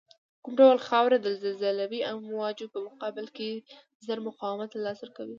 [0.43, 3.49] کوم ډول خاوره د زلزلوي امواجو په مقابل کې
[4.05, 5.29] زر مقاومت له لاسه ورکوی